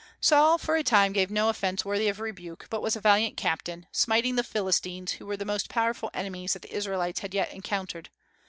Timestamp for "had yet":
7.19-7.51